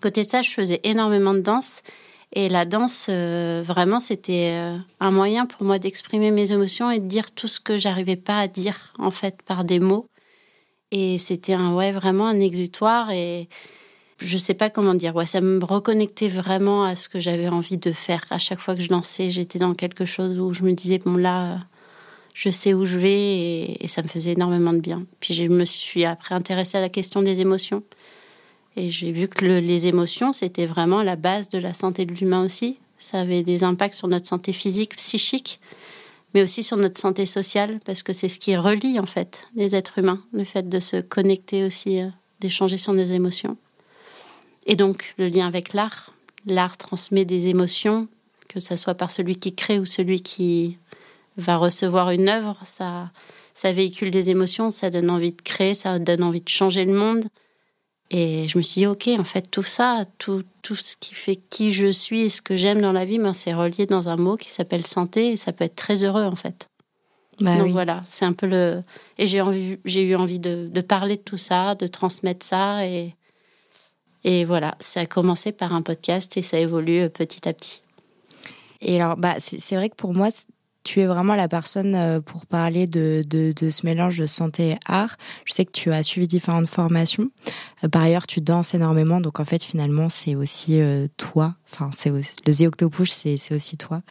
Côté 0.00 0.24
ça, 0.24 0.42
je 0.42 0.50
faisais 0.50 0.80
énormément 0.84 1.34
de 1.34 1.40
danse. 1.40 1.82
Et 2.32 2.48
la 2.48 2.64
danse, 2.64 3.06
euh, 3.08 3.62
vraiment, 3.66 3.98
c'était 3.98 4.52
euh, 4.52 4.76
un 5.00 5.10
moyen 5.10 5.46
pour 5.46 5.64
moi 5.64 5.80
d'exprimer 5.80 6.30
mes 6.30 6.52
émotions 6.52 6.90
et 6.90 7.00
de 7.00 7.06
dire 7.06 7.32
tout 7.32 7.48
ce 7.48 7.58
que 7.58 7.76
j'arrivais 7.76 8.16
pas 8.16 8.38
à 8.38 8.46
dire, 8.46 8.92
en 8.98 9.10
fait, 9.10 9.42
par 9.42 9.64
des 9.64 9.80
mots. 9.80 10.06
Et 10.92 11.18
c'était 11.18 11.54
un, 11.54 11.74
ouais, 11.74 11.90
vraiment 11.90 12.28
un 12.28 12.38
exutoire. 12.38 13.10
Et 13.10 13.48
je 14.18 14.36
sais 14.36 14.54
pas 14.54 14.70
comment 14.70 14.94
dire. 14.94 15.16
Ouais, 15.16 15.26
ça 15.26 15.40
me 15.40 15.64
reconnectait 15.64 16.28
vraiment 16.28 16.84
à 16.84 16.94
ce 16.94 17.08
que 17.08 17.18
j'avais 17.18 17.48
envie 17.48 17.78
de 17.78 17.90
faire. 17.90 18.24
À 18.30 18.38
chaque 18.38 18.60
fois 18.60 18.76
que 18.76 18.80
je 18.80 18.88
dansais, 18.88 19.32
j'étais 19.32 19.58
dans 19.58 19.74
quelque 19.74 20.04
chose 20.04 20.38
où 20.38 20.54
je 20.54 20.62
me 20.62 20.72
disais, 20.72 20.98
bon, 20.98 21.16
là, 21.16 21.58
je 22.32 22.50
sais 22.50 22.74
où 22.74 22.84
je 22.84 22.96
vais. 22.96 23.10
Et, 23.10 23.84
et 23.84 23.88
ça 23.88 24.02
me 24.02 24.08
faisait 24.08 24.32
énormément 24.32 24.72
de 24.72 24.80
bien. 24.80 25.04
Puis 25.18 25.34
je 25.34 25.46
me 25.46 25.64
suis 25.64 26.04
après 26.04 26.36
intéressée 26.36 26.78
à 26.78 26.80
la 26.80 26.88
question 26.88 27.22
des 27.22 27.40
émotions. 27.40 27.82
Et 28.76 28.90
j'ai 28.90 29.12
vu 29.12 29.28
que 29.28 29.44
les 29.44 29.86
émotions, 29.86 30.32
c'était 30.32 30.66
vraiment 30.66 31.02
la 31.02 31.16
base 31.16 31.48
de 31.48 31.58
la 31.58 31.74
santé 31.74 32.06
de 32.06 32.12
l'humain 32.12 32.44
aussi. 32.44 32.78
Ça 32.98 33.20
avait 33.20 33.42
des 33.42 33.64
impacts 33.64 33.94
sur 33.94 34.08
notre 34.08 34.26
santé 34.26 34.52
physique, 34.52 34.96
psychique, 34.96 35.60
mais 36.34 36.42
aussi 36.42 36.62
sur 36.62 36.76
notre 36.76 37.00
santé 37.00 37.26
sociale, 37.26 37.80
parce 37.84 38.02
que 38.02 38.12
c'est 38.12 38.28
ce 38.28 38.38
qui 38.38 38.56
relie 38.56 39.00
en 39.00 39.06
fait 39.06 39.48
les 39.56 39.74
êtres 39.74 39.98
humains, 39.98 40.22
le 40.32 40.44
fait 40.44 40.68
de 40.68 40.78
se 40.78 40.98
connecter 41.00 41.64
aussi, 41.64 42.00
euh, 42.00 42.08
d'échanger 42.40 42.78
sur 42.78 42.92
nos 42.92 43.04
émotions. 43.04 43.56
Et 44.66 44.76
donc 44.76 45.14
le 45.18 45.26
lien 45.26 45.46
avec 45.46 45.72
l'art. 45.72 46.12
L'art 46.46 46.78
transmet 46.78 47.24
des 47.24 47.48
émotions, 47.48 48.08
que 48.48 48.60
ce 48.60 48.76
soit 48.76 48.94
par 48.94 49.10
celui 49.10 49.36
qui 49.36 49.54
crée 49.54 49.78
ou 49.78 49.86
celui 49.86 50.22
qui 50.22 50.78
va 51.36 51.56
recevoir 51.56 52.10
une 52.10 52.28
œuvre. 52.28 52.58
Ça, 52.64 53.10
ça 53.54 53.72
véhicule 53.72 54.10
des 54.10 54.30
émotions, 54.30 54.70
ça 54.70 54.90
donne 54.90 55.10
envie 55.10 55.32
de 55.32 55.42
créer, 55.42 55.74
ça 55.74 55.98
donne 55.98 56.22
envie 56.22 56.40
de 56.40 56.48
changer 56.48 56.84
le 56.84 56.94
monde. 56.94 57.24
Et 58.10 58.48
je 58.48 58.58
me 58.58 58.62
suis 58.62 58.80
dit, 58.80 58.86
OK, 58.86 59.08
en 59.08 59.24
fait, 59.24 59.50
tout 59.50 59.62
ça, 59.62 60.04
tout, 60.18 60.42
tout 60.62 60.74
ce 60.74 60.96
qui 60.96 61.14
fait 61.14 61.36
qui 61.36 61.70
je 61.70 61.92
suis 61.92 62.22
et 62.22 62.28
ce 62.28 62.42
que 62.42 62.56
j'aime 62.56 62.80
dans 62.80 62.92
la 62.92 63.04
vie, 63.04 63.18
ben, 63.18 63.32
c'est 63.32 63.54
relié 63.54 63.86
dans 63.86 64.08
un 64.08 64.16
mot 64.16 64.36
qui 64.36 64.50
s'appelle 64.50 64.84
santé 64.84 65.30
et 65.32 65.36
ça 65.36 65.52
peut 65.52 65.64
être 65.64 65.76
très 65.76 66.02
heureux, 66.02 66.24
en 66.24 66.34
fait. 66.34 66.68
Bah 67.40 67.56
Donc 67.56 67.70
voilà, 67.70 68.02
c'est 68.08 68.24
un 68.24 68.32
peu 68.32 68.46
le. 68.46 68.82
Et 69.16 69.26
j'ai, 69.26 69.40
envie, 69.40 69.78
j'ai 69.84 70.02
eu 70.02 70.16
envie 70.16 70.38
de, 70.40 70.68
de, 70.68 70.80
parler 70.80 71.16
de 71.16 71.22
tout 71.22 71.38
ça, 71.38 71.74
de 71.74 71.86
transmettre 71.86 72.44
ça. 72.44 72.86
Et, 72.86 73.14
et 74.24 74.44
voilà, 74.44 74.76
ça 74.80 75.00
a 75.00 75.06
commencé 75.06 75.52
par 75.52 75.72
un 75.72 75.80
podcast 75.80 76.36
et 76.36 76.42
ça 76.42 76.58
évolue 76.58 77.08
petit 77.08 77.48
à 77.48 77.54
petit. 77.54 77.80
Et 78.82 79.00
alors, 79.00 79.16
bah, 79.16 79.36
c'est, 79.38 79.58
c'est 79.58 79.76
vrai 79.76 79.88
que 79.88 79.96
pour 79.96 80.12
moi, 80.12 80.28
tu 80.84 81.00
es 81.00 81.06
vraiment 81.06 81.34
la 81.34 81.48
personne 81.48 81.94
euh, 81.94 82.20
pour 82.20 82.46
parler 82.46 82.86
de, 82.86 83.22
de, 83.26 83.70
ce 83.70 83.86
mélange 83.86 84.18
de 84.18 84.26
santé 84.26 84.70
et 84.70 84.78
art. 84.86 85.16
Je 85.44 85.52
sais 85.52 85.64
que 85.64 85.72
tu 85.72 85.92
as 85.92 86.02
suivi 86.02 86.26
différentes 86.26 86.68
formations. 86.68 87.30
Euh, 87.84 87.88
par 87.88 88.02
ailleurs, 88.02 88.26
tu 88.26 88.40
danses 88.40 88.74
énormément, 88.74 89.20
donc 89.20 89.40
en 89.40 89.44
fait, 89.44 89.62
finalement, 89.62 90.08
c'est 90.08 90.34
aussi 90.34 90.80
euh, 90.80 91.06
toi. 91.16 91.54
Enfin, 91.70 91.90
c'est 91.94 92.10
aussi, 92.10 92.36
le 92.46 92.52
The 92.52 92.62
Octopush, 92.62 93.10
c'est 93.10 93.54
aussi 93.54 93.76
toi. 93.76 94.02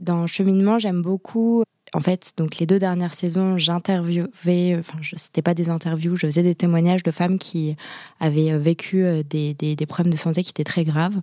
Dans 0.00 0.26
Cheminement, 0.26 0.78
j'aime 0.78 1.02
beaucoup 1.02 1.64
en 1.94 2.00
fait, 2.00 2.32
donc 2.36 2.58
les 2.58 2.66
deux 2.66 2.78
dernières 2.78 3.14
saisons, 3.14 3.58
j'interviewais, 3.58 4.76
enfin, 4.78 4.98
c'était 5.16 5.42
pas 5.42 5.54
des 5.54 5.68
interviews, 5.68 6.16
je 6.16 6.26
faisais 6.26 6.42
des 6.42 6.54
témoignages 6.54 7.02
de 7.02 7.10
femmes 7.10 7.38
qui 7.38 7.76
avaient 8.20 8.52
euh, 8.52 8.58
vécu 8.58 9.04
euh, 9.04 9.22
des, 9.22 9.54
des, 9.54 9.86
problèmes 9.86 10.12
de 10.12 10.18
santé 10.18 10.42
qui 10.42 10.50
étaient 10.50 10.64
très 10.64 10.84
graves. 10.84 11.16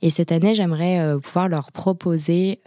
Et 0.00 0.10
cette 0.10 0.32
année, 0.32 0.54
j'aimerais 0.54 1.00
euh, 1.00 1.18
pouvoir 1.18 1.48
leur 1.48 1.72
proposer 1.72 2.60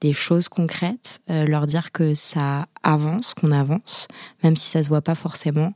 des 0.00 0.12
choses 0.12 0.48
concrètes, 0.48 1.20
leur 1.28 1.66
dire 1.66 1.92
que 1.92 2.14
ça 2.14 2.66
avance, 2.82 3.34
qu'on 3.34 3.50
avance, 3.50 4.08
même 4.42 4.56
si 4.56 4.68
ça 4.68 4.82
se 4.82 4.88
voit 4.88 5.02
pas 5.02 5.14
forcément. 5.14 5.72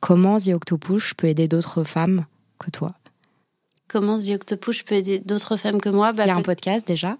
comment 0.00 0.38
The 0.38 0.54
peut 1.16 1.26
aider 1.26 1.48
d'autres 1.48 1.84
femmes 1.84 2.24
que 2.58 2.70
toi? 2.70 2.94
Comment 3.88 4.18
The 4.18 4.30
Octopus 4.30 4.82
peut 4.82 4.96
aider 4.96 5.20
d'autres 5.20 5.56
femmes 5.56 5.80
que 5.80 5.88
moi 5.88 6.12
bah, 6.12 6.24
Il 6.24 6.28
y 6.28 6.30
a 6.30 6.36
un 6.36 6.42
podcast 6.42 6.86
déjà 6.86 7.18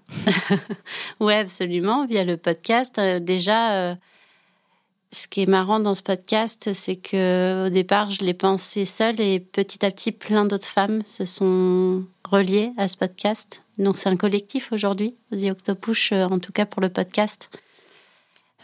Oui, 1.21 1.33
absolument, 1.33 2.05
via 2.05 2.25
le 2.25 2.35
podcast. 2.35 2.99
Euh, 2.99 3.19
déjà, 3.19 3.71
euh, 3.71 3.95
ce 5.13 5.29
qui 5.29 5.43
est 5.43 5.47
marrant 5.47 5.79
dans 5.79 5.93
ce 5.93 6.03
podcast, 6.03 6.73
c'est 6.73 6.97
que 6.97 7.67
au 7.67 7.69
départ, 7.69 8.11
je 8.11 8.21
l'ai 8.21 8.33
pensé 8.33 8.83
seule 8.83 9.21
et 9.21 9.39
petit 9.39 9.85
à 9.85 9.91
petit, 9.91 10.11
plein 10.11 10.43
d'autres 10.43 10.67
femmes 10.67 11.01
se 11.05 11.23
sont 11.23 12.03
reliées 12.25 12.71
à 12.75 12.89
ce 12.89 12.97
podcast. 12.97 13.61
Donc, 13.77 13.97
c'est 13.97 14.09
un 14.09 14.17
collectif 14.17 14.73
aujourd'hui, 14.73 15.15
The 15.31 15.45
Octopus, 15.45 16.09
euh, 16.11 16.25
en 16.25 16.39
tout 16.39 16.51
cas 16.51 16.65
pour 16.65 16.81
le 16.81 16.89
podcast, 16.89 17.49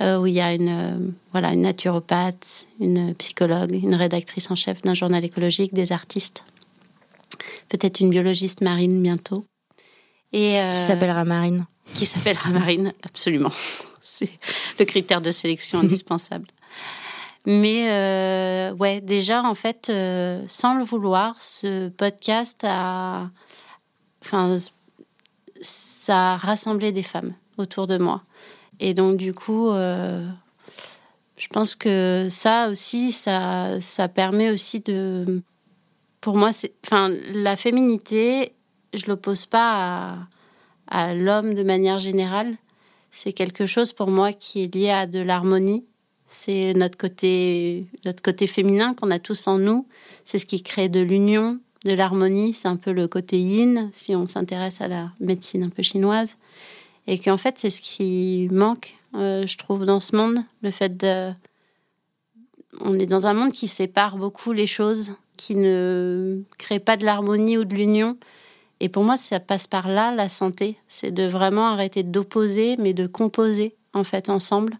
où 0.02 0.26
il 0.26 0.34
y 0.34 0.42
a 0.42 0.54
une, 0.54 1.14
voilà, 1.32 1.54
une 1.54 1.62
naturopathe, 1.62 2.68
une 2.82 3.14
psychologue, 3.16 3.72
une 3.72 3.96
rédactrice 3.96 4.52
en 4.52 4.56
chef 4.56 4.82
d'un 4.82 4.96
journal 4.96 5.24
écologique, 5.24 5.74
des 5.74 5.94
artistes 5.94 6.44
peut-être 7.70 8.00
une 8.00 8.10
biologiste 8.10 8.62
marine 8.62 9.02
bientôt. 9.02 9.46
Et, 10.32 10.60
euh, 10.60 10.72
qui 10.72 10.78
s'appellera 10.78 11.26
Marine. 11.26 11.66
Qui 11.96 12.06
s'appellera 12.06 12.50
Marine, 12.50 12.94
absolument. 13.04 13.52
C'est 14.02 14.32
le 14.80 14.86
critère 14.86 15.22
de 15.22 15.32
sélection 15.32 15.80
indispensable. 15.84 16.48
Mais 17.46 17.92
euh, 17.92 18.74
ouais, 18.76 19.02
déjà, 19.02 19.44
en 19.44 19.54
fait, 19.54 19.90
euh, 19.90 20.44
sans 20.48 20.78
le 20.78 20.84
vouloir, 20.84 21.42
ce 21.42 21.90
podcast 21.90 22.62
a. 22.64 23.30
Enfin, 24.24 24.58
ça 25.62 26.34
a 26.34 26.38
rassemblé 26.38 26.92
des 26.92 27.04
femmes 27.04 27.34
autour 27.58 27.86
de 27.88 27.98
moi. 27.98 28.24
Et 28.80 28.94
donc, 28.94 29.18
du 29.18 29.34
coup, 29.34 29.70
je 29.72 31.48
pense 31.50 31.76
que 31.76 32.28
ça 32.30 32.70
aussi, 32.70 33.12
ça, 33.12 33.82
ça 33.82 34.08
permet 34.08 34.50
aussi 34.50 34.80
de 34.80 35.44
pour 36.24 36.38
moi, 36.38 36.52
enfin, 36.86 37.14
la 37.34 37.58
féminité, 37.58 38.54
je 38.94 39.08
l'oppose 39.08 39.46
pas 39.46 39.74
à, 39.74 40.18
à 40.88 41.14
l'homme 41.14 41.54
de 41.54 41.64
manière 41.64 42.00
générale. 42.00 42.56
C'est 43.12 43.34
quelque 43.34 43.66
chose 43.66 43.92
pour 43.92 44.10
moi 44.10 44.32
qui 44.32 44.64
est 44.64 44.74
lié 44.74 44.90
à 44.90 45.06
de 45.06 45.20
l'harmonie. 45.20 45.84
C'est 46.26 46.74
notre 46.76 46.98
côté, 46.98 47.88
notre 48.06 48.24
côté 48.24 48.48
féminin 48.48 48.94
qu'on 48.94 49.12
a 49.12 49.20
tous 49.20 49.48
en 49.48 49.58
nous. 49.58 49.86
C'est 50.24 50.40
ce 50.40 50.46
qui 50.46 50.64
crée 50.64 50.88
de 50.88 51.02
l'union, 51.02 51.60
de 51.84 51.92
l'harmonie. 51.92 52.54
C'est 52.54 52.70
un 52.70 52.78
peu 52.78 52.94
le 52.94 53.10
côté 53.10 53.38
yin, 53.38 53.90
si 53.92 54.16
on 54.16 54.26
s'intéresse 54.26 54.80
à 54.80 54.88
la 54.88 55.12
médecine 55.20 55.64
un 55.64 55.70
peu 55.70 55.84
chinoise. 55.84 56.38
Et 57.06 57.20
qu'en 57.20 57.38
fait, 57.38 57.60
c'est 57.60 57.70
ce 57.70 57.82
qui 57.82 58.48
manque, 58.50 58.96
euh, 59.14 59.46
je 59.46 59.58
trouve, 59.58 59.84
dans 59.84 60.00
ce 60.00 60.16
monde. 60.16 60.38
Le 60.62 60.72
fait 60.72 60.96
de. 60.96 61.34
On 62.80 62.98
est 62.98 63.08
dans 63.08 63.28
un 63.28 63.34
monde 63.34 63.52
qui 63.52 63.68
sépare 63.68 64.16
beaucoup 64.16 64.54
les 64.54 64.68
choses 64.68 65.16
qui 65.44 65.56
ne 65.56 66.42
crée 66.58 66.80
pas 66.80 66.96
de 66.96 67.04
l'harmonie 67.04 67.58
ou 67.58 67.66
de 67.66 67.76
l'union. 67.76 68.18
Et 68.80 68.88
pour 68.88 69.04
moi, 69.04 69.18
ça 69.18 69.40
passe 69.40 69.68
par 69.68 69.90
là, 69.90 70.14
la 70.16 70.30
santé. 70.30 70.78
C'est 70.88 71.12
de 71.12 71.24
vraiment 71.24 71.68
arrêter 71.68 72.04
d'opposer, 72.04 72.78
mais 72.78 72.94
de 72.94 73.08
composer, 73.08 73.76
en 73.94 74.06
fait, 74.06 74.30
ensemble. 74.30 74.78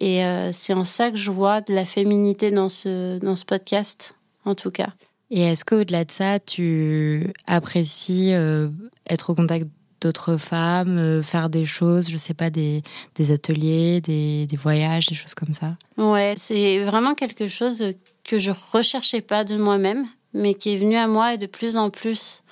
Et 0.00 0.24
euh, 0.24 0.50
c'est 0.52 0.74
en 0.74 0.84
ça 0.84 1.10
que 1.10 1.16
je 1.16 1.30
vois 1.30 1.60
de 1.60 1.72
la 1.72 1.84
féminité 1.84 2.50
dans 2.50 2.68
ce, 2.68 3.18
dans 3.18 3.36
ce 3.36 3.44
podcast, 3.44 4.16
en 4.44 4.54
tout 4.54 4.70
cas. 4.70 4.88
Et 5.30 5.42
est-ce 5.42 5.64
qu'au-delà 5.64 6.04
de 6.04 6.10
ça, 6.10 6.38
tu 6.40 7.32
apprécies 7.46 8.32
euh, 8.34 8.68
être 9.08 9.30
au 9.30 9.34
contact 9.34 9.66
d'autres 10.00 10.36
femmes, 10.36 10.98
euh, 10.98 11.22
faire 11.22 11.48
des 11.48 11.64
choses, 11.64 12.10
je 12.10 12.16
sais 12.16 12.34
pas, 12.34 12.50
des, 12.50 12.82
des 13.14 13.30
ateliers, 13.30 14.00
des, 14.00 14.46
des, 14.46 14.56
voyages, 14.56 15.06
des 15.06 15.14
choses 15.14 15.34
comme 15.34 15.54
ça? 15.54 15.76
Ouais, 15.96 16.34
c'est 16.36 16.84
vraiment 16.84 17.14
quelque 17.14 17.48
chose 17.48 17.94
que 18.26 18.38
je 18.38 18.52
recherchais 18.72 19.20
pas 19.20 19.44
de 19.44 19.56
moi-même, 19.56 20.06
mais 20.34 20.54
qui 20.54 20.74
est 20.74 20.76
venu 20.76 20.96
à 20.96 21.06
moi 21.06 21.34
et 21.34 21.38
de 21.38 21.46
plus 21.46 21.76
en 21.76 21.90
plus, 21.90 22.42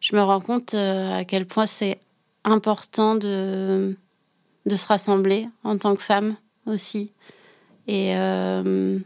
je 0.00 0.14
me 0.16 0.20
rends 0.20 0.40
compte 0.40 0.74
euh, 0.74 1.20
à 1.20 1.24
quel 1.24 1.46
point 1.46 1.66
c'est 1.66 1.98
important 2.44 3.14
de, 3.14 3.96
de 4.66 4.76
se 4.76 4.86
rassembler 4.86 5.48
en 5.62 5.78
tant 5.78 5.94
que 5.94 6.02
femme 6.02 6.36
aussi. 6.66 7.12
Et, 7.86 8.16
euh, 8.16 8.98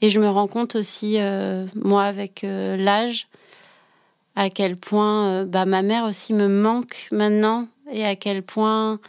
et 0.00 0.10
je 0.10 0.20
me 0.20 0.28
rends 0.28 0.48
compte 0.48 0.74
aussi, 0.74 1.20
euh, 1.20 1.66
moi, 1.74 2.04
avec 2.04 2.40
l'âge, 2.42 3.28
à 4.36 4.50
quel 4.50 4.76
point 4.76 5.44
bah, 5.44 5.66
ma 5.66 5.82
mère 5.82 6.04
aussi 6.04 6.32
me 6.32 6.48
manque 6.48 7.08
maintenant 7.12 7.68
et 7.90 8.04
à 8.04 8.16
quel 8.16 8.42
point 8.42 9.00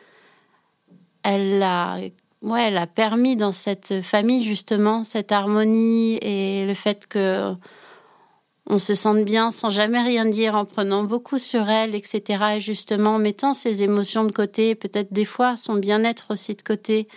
elle 1.23 1.61
a, 1.61 1.99
ouais, 2.41 2.67
elle 2.67 2.77
a 2.77 2.87
permis 2.87 3.35
dans 3.35 3.51
cette 3.51 4.01
famille 4.01 4.43
justement 4.43 5.03
cette 5.03 5.31
harmonie 5.31 6.17
et 6.21 6.65
le 6.65 6.73
fait 6.73 7.07
que 7.07 7.55
on 8.69 8.77
se 8.77 8.93
sente 8.93 9.25
bien 9.25 9.49
sans 9.49 9.71
jamais 9.71 10.01
rien 10.01 10.25
dire, 10.25 10.55
en 10.55 10.63
prenant 10.63 11.03
beaucoup 11.03 11.39
sur 11.39 11.69
elle, 11.69 11.95
etc. 11.95 12.43
Et 12.57 12.59
justement, 12.59 13.15
en 13.15 13.19
mettant 13.19 13.55
ses 13.55 13.81
émotions 13.81 14.23
de 14.23 14.31
côté, 14.31 14.75
peut-être 14.75 15.11
des 15.11 15.25
fois 15.25 15.55
son 15.55 15.75
bien-être 15.75 16.27
aussi 16.29 16.53
de 16.53 16.61
côté 16.61 17.07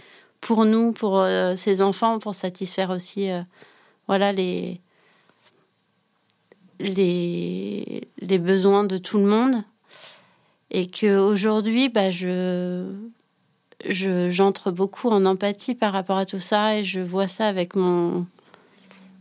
pour 0.41 0.65
nous, 0.65 0.93
pour 0.93 1.21
euh, 1.21 1.55
ses 1.55 1.83
enfants, 1.83 2.19
pour 2.19 2.35
satisfaire 2.35 2.89
aussi, 2.89 3.31
euh, 3.31 3.43
voilà, 4.09 4.33
les, 4.33 4.81
les, 6.81 8.09
les 8.19 8.39
besoins 8.39 8.85
de 8.85 8.97
tout 8.97 9.19
le 9.19 9.27
monde. 9.27 9.63
Et 10.71 10.87
qu'aujourd'hui, 10.87 11.91
bah, 11.91 12.11
je, 12.11 12.91
j'entre 13.89 14.71
beaucoup 14.71 15.09
en 15.09 15.25
empathie 15.25 15.75
par 15.75 15.93
rapport 15.93 16.19
à 16.19 16.27
tout 16.27 16.41
ça 16.41 16.79
et 16.79 16.85
je 16.85 17.01
vois 17.01 17.27
ça 17.27 17.47
avec 17.47 17.77
mon, 17.77 18.27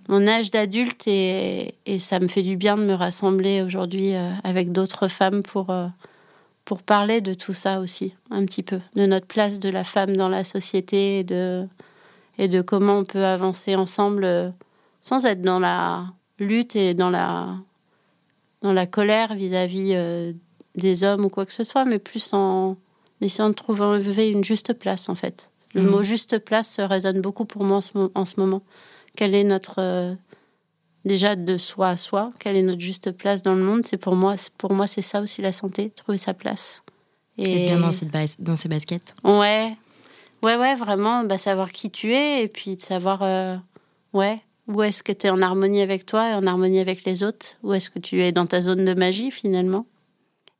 mon 0.07 0.27
âge 0.27 0.51
d'adulte 0.51 1.07
et, 1.07 1.73
ça 1.99 2.19
me 2.19 2.27
fait 2.27 2.43
du 2.43 2.57
bien 2.57 2.77
de 2.77 2.83
me 2.83 2.93
rassembler 2.93 3.61
aujourd'hui 3.61 4.15
euh, 4.15 4.31
avec 4.43 4.71
d'autres 4.71 5.07
femmes 5.07 5.43
pour, 5.43 5.69
euh, 5.69 5.87
pour 6.65 6.81
parler 6.81 7.21
de 7.21 7.33
tout 7.33 7.53
ça 7.53 7.79
aussi, 7.79 8.13
un 8.29 8.45
petit 8.45 8.63
peu, 8.63 8.79
de 8.95 9.05
notre 9.05 9.27
place 9.27 9.59
de 9.59 9.69
la 9.69 9.83
femme 9.83 10.15
dans 10.15 10.29
la 10.29 10.43
société 10.43 11.19
et 11.19 11.23
de, 11.23 11.65
et 12.37 12.47
de 12.47 12.61
comment 12.61 12.99
on 12.99 13.05
peut 13.05 13.25
avancer 13.25 13.75
ensemble 13.75 14.23
euh, 14.25 14.49
sans 14.99 15.25
être 15.25 15.41
dans 15.41 15.59
la 15.59 16.05
lutte 16.39 16.75
et 16.75 16.93
dans 16.93 17.09
la, 17.09 17.55
dans 18.61 18.73
la 18.73 18.87
colère 18.87 19.33
vis-à-vis 19.35 19.95
des 20.75 21.03
hommes 21.03 21.25
ou 21.25 21.29
quoi 21.29 21.45
que 21.45 21.53
ce 21.53 21.63
soit, 21.63 21.85
mais 21.85 21.99
plus 21.99 22.33
en 22.33 22.77
essayant 23.21 23.49
de 23.49 23.55
trouver 23.55 24.29
une 24.29 24.43
juste 24.43 24.73
place 24.73 25.09
en 25.09 25.15
fait. 25.15 25.49
Le 25.73 25.83
mmh. 25.83 25.87
mot 25.87 26.03
juste 26.03 26.39
place 26.39 26.79
résonne 26.79 27.21
beaucoup 27.21 27.45
pour 27.45 27.63
moi 27.63 27.79
en 28.15 28.25
ce 28.25 28.39
moment. 28.39 28.61
Quelle 29.15 29.35
est 29.35 29.43
notre 29.43 29.75
euh, 29.79 30.15
déjà 31.05 31.35
de 31.35 31.57
soi 31.57 31.89
à 31.89 31.97
soi 31.97 32.29
Quelle 32.39 32.55
est 32.55 32.61
notre 32.61 32.79
juste 32.79 33.11
place 33.11 33.41
dans 33.41 33.55
le 33.55 33.63
monde 33.63 33.85
C'est 33.85 33.97
pour 33.97 34.15
moi, 34.15 34.35
pour 34.57 34.73
moi, 34.73 34.87
c'est 34.87 35.01
ça 35.01 35.21
aussi 35.21 35.41
la 35.41 35.51
santé, 35.51 35.91
trouver 35.91 36.17
sa 36.17 36.33
place. 36.33 36.83
Et 37.37 37.65
bien 37.65 37.79
dans, 37.79 37.91
cette 37.91 38.11
dans 38.39 38.55
ses 38.55 38.69
baskets. 38.69 39.13
Ouais, 39.23 39.75
ouais, 40.43 40.57
ouais, 40.57 40.75
vraiment, 40.75 41.23
bah, 41.23 41.37
savoir 41.37 41.71
qui 41.71 41.89
tu 41.89 42.13
es 42.13 42.43
et 42.43 42.47
puis 42.47 42.75
de 42.75 42.81
savoir, 42.81 43.23
euh, 43.23 43.55
ouais, 44.13 44.41
où 44.67 44.83
est-ce 44.83 45.01
que 45.01 45.11
tu 45.11 45.27
es 45.27 45.29
en 45.29 45.41
harmonie 45.41 45.81
avec 45.81 46.05
toi 46.05 46.29
et 46.29 46.33
en 46.33 46.45
harmonie 46.45 46.79
avec 46.79 47.03
les 47.05 47.23
autres? 47.23 47.57
Où 47.63 47.73
est-ce 47.73 47.89
que 47.89 47.99
tu 47.99 48.21
es 48.21 48.31
dans 48.31 48.45
ta 48.45 48.61
zone 48.61 48.85
de 48.85 48.93
magie 48.93 49.31
finalement? 49.31 49.85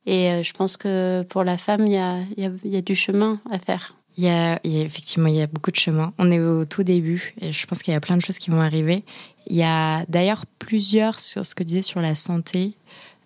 Et 0.06 0.30
euh, 0.30 0.42
je 0.42 0.52
pense 0.52 0.76
que 0.76 1.22
pour 1.22 1.44
la 1.44 1.58
femme, 1.58 1.86
il 1.86 1.92
y 1.92 1.96
a, 1.96 2.18
y, 2.36 2.46
a, 2.46 2.50
y 2.64 2.76
a 2.76 2.82
du 2.82 2.94
chemin 2.94 3.40
à 3.50 3.58
faire. 3.58 3.94
Il 4.18 4.24
y, 4.24 4.28
a, 4.28 4.60
effectivement, 4.64 5.28
il 5.28 5.36
y 5.36 5.40
a 5.40 5.46
beaucoup 5.46 5.70
de 5.70 5.76
chemin. 5.76 6.12
On 6.18 6.30
est 6.30 6.38
au 6.38 6.66
tout 6.66 6.82
début 6.82 7.34
et 7.40 7.50
je 7.50 7.66
pense 7.66 7.82
qu'il 7.82 7.94
y 7.94 7.96
a 7.96 8.00
plein 8.00 8.16
de 8.16 8.22
choses 8.22 8.36
qui 8.36 8.50
vont 8.50 8.60
arriver. 8.60 9.04
Il 9.46 9.56
y 9.56 9.62
a 9.62 10.04
d'ailleurs 10.06 10.44
plusieurs, 10.58 11.18
sur 11.18 11.46
ce 11.46 11.54
que 11.54 11.62
disais 11.62 11.80
sur 11.80 12.00
la 12.02 12.14
santé, 12.14 12.72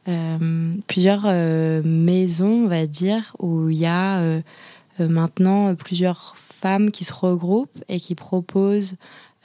euh, 0.08 0.74
plusieurs 0.86 1.24
euh, 1.26 1.82
maisons, 1.84 2.64
on 2.64 2.68
va 2.68 2.86
dire, 2.86 3.34
où 3.40 3.68
il 3.68 3.78
y 3.78 3.86
a 3.86 4.18
euh, 4.18 4.40
maintenant 5.00 5.74
plusieurs 5.74 6.36
femmes 6.36 6.92
qui 6.92 7.04
se 7.04 7.12
regroupent 7.12 7.82
et 7.88 7.98
qui 7.98 8.14
proposent 8.14 8.96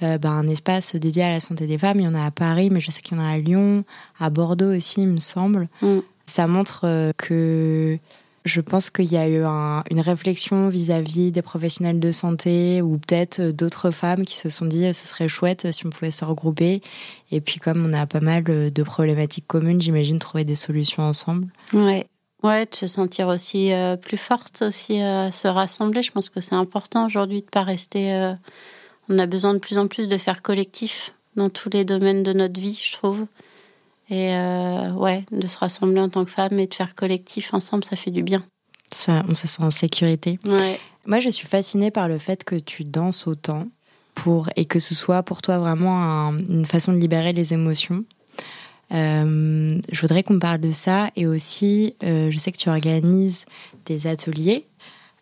ben, 0.01 0.31
un 0.31 0.47
espace 0.47 0.95
dédié 0.95 1.23
à 1.23 1.31
la 1.31 1.39
santé 1.39 1.67
des 1.67 1.77
femmes. 1.77 1.99
Il 1.99 2.05
y 2.05 2.07
en 2.07 2.15
a 2.15 2.25
à 2.25 2.31
Paris, 2.31 2.69
mais 2.71 2.79
je 2.79 2.89
sais 2.89 3.01
qu'il 3.01 3.17
y 3.17 3.21
en 3.21 3.23
a 3.23 3.29
à 3.29 3.37
Lyon, 3.37 3.83
à 4.19 4.31
Bordeaux 4.31 4.75
aussi, 4.75 5.01
il 5.01 5.07
me 5.07 5.19
semble. 5.19 5.69
Mm. 5.83 5.99
Ça 6.31 6.47
montre 6.47 7.11
que 7.17 7.99
je 8.45 8.61
pense 8.61 8.89
qu'il 8.89 9.11
y 9.11 9.17
a 9.17 9.27
eu 9.27 9.43
une 9.43 9.99
réflexion 9.99 10.69
vis-à-vis 10.69 11.33
des 11.33 11.41
professionnels 11.41 11.99
de 11.99 12.11
santé 12.11 12.81
ou 12.81 12.97
peut-être 12.97 13.41
d'autres 13.51 13.91
femmes 13.91 14.23
qui 14.23 14.37
se 14.37 14.47
sont 14.49 14.65
dit 14.65 14.93
ce 14.93 15.07
serait 15.07 15.27
chouette 15.27 15.71
si 15.71 15.85
on 15.85 15.89
pouvait 15.89 16.09
se 16.11 16.23
regrouper. 16.23 16.81
Et 17.31 17.41
puis 17.41 17.59
comme 17.59 17.85
on 17.85 17.91
a 17.93 18.05
pas 18.07 18.21
mal 18.21 18.43
de 18.43 18.83
problématiques 18.83 19.47
communes, 19.47 19.81
j'imagine 19.81 20.19
trouver 20.19 20.45
des 20.45 20.55
solutions 20.55 21.03
ensemble. 21.03 21.47
Ouais. 21.73 22.07
Ouais, 22.43 22.65
de 22.65 22.73
se 22.73 22.87
sentir 22.87 23.27
aussi 23.27 23.71
euh, 23.71 23.95
plus 23.97 24.17
forte, 24.17 24.63
aussi 24.63 25.01
euh, 25.01 25.29
se 25.29 25.47
rassembler. 25.47 26.01
Je 26.01 26.11
pense 26.11 26.29
que 26.29 26.41
c'est 26.41 26.55
important 26.55 27.05
aujourd'hui 27.05 27.41
de 27.41 27.47
pas 27.47 27.61
rester. 27.61 28.13
Euh, 28.13 28.33
on 29.09 29.19
a 29.19 29.27
besoin 29.27 29.53
de 29.53 29.59
plus 29.59 29.77
en 29.77 29.87
plus 29.87 30.07
de 30.07 30.17
faire 30.17 30.41
collectif 30.41 31.13
dans 31.35 31.49
tous 31.49 31.69
les 31.69 31.85
domaines 31.85 32.23
de 32.23 32.33
notre 32.33 32.59
vie, 32.59 32.79
je 32.83 32.93
trouve. 32.93 33.27
Et 34.11 34.35
euh, 34.35 34.91
ouais, 34.91 35.23
de 35.31 35.47
se 35.47 35.57
rassembler 35.57 36.01
en 36.01 36.09
tant 36.09 36.25
que 36.25 36.31
femme 36.31 36.59
et 36.59 36.67
de 36.67 36.73
faire 36.73 36.95
collectif 36.95 37.53
ensemble, 37.53 37.85
ça 37.85 37.95
fait 37.95 38.11
du 38.11 38.23
bien. 38.23 38.43
Ça, 38.91 39.23
on 39.29 39.33
se 39.33 39.47
sent 39.47 39.63
en 39.63 39.71
sécurité. 39.71 40.37
Ouais. 40.45 40.79
Moi, 41.07 41.21
je 41.21 41.29
suis 41.29 41.47
fascinée 41.47 41.91
par 41.91 42.09
le 42.09 42.17
fait 42.17 42.43
que 42.43 42.55
tu 42.55 42.83
danses 42.83 43.25
autant 43.25 43.63
pour 44.13 44.49
et 44.57 44.65
que 44.65 44.79
ce 44.79 44.93
soit 44.93 45.23
pour 45.23 45.41
toi 45.41 45.59
vraiment 45.59 46.27
une 46.31 46.65
façon 46.65 46.91
de 46.91 46.97
libérer 46.97 47.31
les 47.31 47.53
émotions. 47.53 48.03
Euh, 48.91 49.79
je 49.89 50.01
voudrais 50.01 50.23
qu'on 50.23 50.39
parle 50.39 50.59
de 50.59 50.73
ça 50.73 51.09
et 51.15 51.25
aussi, 51.25 51.95
euh, 52.03 52.29
je 52.29 52.37
sais 52.37 52.51
que 52.51 52.57
tu 52.57 52.67
organises 52.67 53.45
des 53.85 54.07
ateliers. 54.07 54.65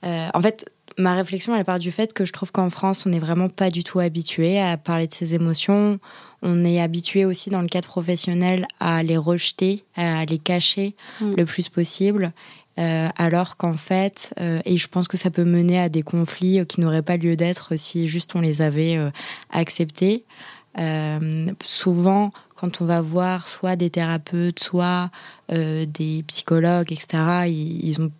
en 0.01 0.41
fait, 0.41 0.65
ma 0.99 1.15
réflexion, 1.15 1.55
elle 1.55 1.65
part 1.65 1.79
du 1.79 1.91
fait 1.91 2.13
que 2.13 2.25
je 2.25 2.33
trouve 2.33 2.51
qu'en 2.51 2.69
France, 2.69 3.05
on 3.05 3.09
n'est 3.09 3.19
vraiment 3.19 3.49
pas 3.49 3.71
du 3.71 3.83
tout 3.83 3.99
habitué 3.99 4.59
à 4.59 4.77
parler 4.77 5.07
de 5.07 5.13
ses 5.13 5.33
émotions. 5.33 5.99
On 6.41 6.63
est 6.63 6.79
habitué 6.79 7.25
aussi 7.25 7.49
dans 7.49 7.61
le 7.61 7.67
cadre 7.67 7.87
professionnel 7.87 8.67
à 8.79 9.01
les 9.01 9.17
rejeter, 9.17 9.85
à 9.95 10.25
les 10.25 10.37
cacher 10.37 10.95
mm. 11.21 11.33
le 11.35 11.45
plus 11.45 11.69
possible. 11.69 12.33
Euh, 12.79 13.09
alors 13.17 13.57
qu'en 13.57 13.73
fait, 13.73 14.33
euh, 14.39 14.61
et 14.63 14.77
je 14.77 14.87
pense 14.87 15.07
que 15.07 15.17
ça 15.17 15.31
peut 15.31 15.43
mener 15.43 15.79
à 15.79 15.89
des 15.89 16.01
conflits 16.01 16.65
qui 16.65 16.79
n'auraient 16.79 17.01
pas 17.01 17.17
lieu 17.17 17.35
d'être 17.35 17.75
si 17.75 18.07
juste 18.07 18.35
on 18.35 18.41
les 18.41 18.61
avait 18.61 18.95
euh, 18.95 19.09
acceptés. 19.49 20.23
souvent, 21.65 22.29
quand 22.55 22.81
on 22.81 22.85
va 22.85 23.01
voir 23.01 23.49
soit 23.49 23.75
des 23.75 23.89
thérapeutes, 23.89 24.59
soit 24.59 25.09
des 25.49 26.23
psychologues, 26.27 26.91
etc., 26.93 27.07
ils, 27.47 27.99
ont, 27.99 28.11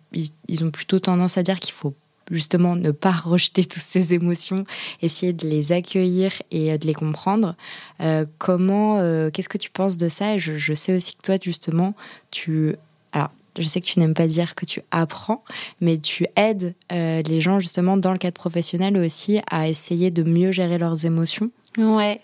ils, 0.48 0.64
ont 0.64 0.70
plutôt 0.70 0.98
tendance 0.98 1.38
à 1.38 1.42
dire 1.42 1.58
qu'il 1.58 1.72
faut 1.72 1.94
justement 2.30 2.76
ne 2.76 2.90
pas 2.90 3.10
rejeter 3.24 3.64
toutes 3.64 3.82
ces 3.82 4.14
émotions, 4.14 4.64
essayer 5.02 5.32
de 5.32 5.46
les 5.46 5.72
accueillir 5.72 6.32
et 6.50 6.72
euh, 6.72 6.78
de 6.78 6.86
les 6.86 6.94
comprendre. 6.94 7.54
Euh, 8.00 8.24
comment, 8.38 8.98
euh, 8.98 9.30
qu'est-ce 9.30 9.48
que 9.48 9.58
tu 9.58 9.70
penses 9.70 9.96
de 9.96 10.08
ça? 10.08 10.38
Je, 10.38 10.74
sais 10.74 10.94
aussi 10.94 11.16
que 11.16 11.22
toi, 11.22 11.36
justement, 11.40 11.94
tu, 12.30 12.76
alors, 13.12 13.30
je 13.58 13.64
sais 13.64 13.80
que 13.80 13.86
tu 13.86 13.98
n'aimes 14.00 14.14
pas 14.14 14.26
dire 14.26 14.54
que 14.54 14.64
tu 14.64 14.82
apprends, 14.90 15.44
mais 15.80 15.98
tu 15.98 16.26
aides 16.36 16.74
les 16.90 17.40
gens 17.40 17.60
justement 17.60 17.96
dans 17.96 18.12
le 18.12 18.18
cadre 18.18 18.34
professionnel 18.34 18.96
aussi 18.96 19.40
à 19.50 19.68
essayer 19.68 20.10
de 20.10 20.22
mieux 20.22 20.52
gérer 20.52 20.78
leurs 20.78 21.04
émotions. 21.04 21.50
Ouais. 21.76 22.20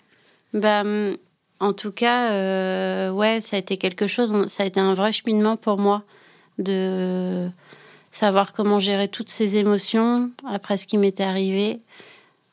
Bah, 0.54 0.82
hum, 0.82 1.16
en 1.58 1.72
tout 1.72 1.90
cas, 1.90 3.10
ouais, 3.12 3.40
ça 3.40 3.56
a 3.56 3.58
été 3.58 3.76
quelque 3.76 4.06
chose, 4.06 4.46
ça 4.46 4.62
a 4.62 4.66
été 4.66 4.80
un 4.80 4.94
vrai 4.94 5.12
cheminement 5.12 5.56
pour 5.56 5.78
moi 5.78 6.02
de 6.58 7.50
savoir 8.16 8.54
comment 8.54 8.80
gérer 8.80 9.08
toutes 9.08 9.28
ces 9.28 9.58
émotions 9.58 10.30
après 10.46 10.78
ce 10.78 10.86
qui 10.86 10.96
m'était 10.96 11.22
arrivé, 11.22 11.80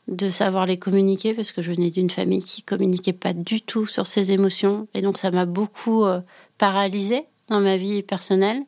de 0.09 0.29
savoir 0.29 0.65
les 0.65 0.77
communiquer, 0.77 1.33
parce 1.33 1.53
que 1.53 1.61
je 1.61 1.71
venais 1.71 1.89
d'une 1.89 2.09
famille 2.09 2.43
qui 2.43 2.63
communiquait 2.63 3.13
pas 3.13 3.31
du 3.31 3.61
tout 3.61 3.85
sur 3.85 4.05
ses 4.05 4.33
émotions, 4.33 4.89
et 4.93 5.01
donc 5.01 5.17
ça 5.17 5.31
m'a 5.31 5.45
beaucoup 5.45 6.03
euh, 6.03 6.19
paralysée 6.57 7.23
dans 7.47 7.61
ma 7.61 7.77
vie 7.77 8.03
personnelle, 8.03 8.61